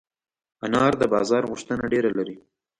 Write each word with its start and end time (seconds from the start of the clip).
انار 0.65 0.93
د 1.01 1.03
بازار 1.13 1.43
غوښتنه 1.51 1.83
ډېره 1.93 2.11
لري. 2.17 2.37